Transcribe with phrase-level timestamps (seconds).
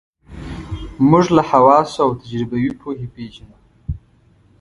[1.09, 3.57] موږ له حواسو او تجربوي پوهې پېژنو.